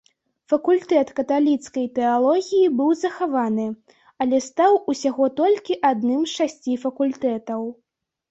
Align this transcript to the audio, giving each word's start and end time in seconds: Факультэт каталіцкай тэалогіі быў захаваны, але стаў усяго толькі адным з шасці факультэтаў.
Факультэт 0.51 1.09
каталіцкай 1.17 1.83
тэалогіі 1.97 2.71
быў 2.79 2.95
захаваны, 3.03 3.67
але 4.25 4.37
стаў 4.47 4.79
усяго 4.93 5.27
толькі 5.41 5.79
адным 5.93 6.21
з 6.27 6.31
шасці 6.39 6.73
факультэтаў. 6.87 7.61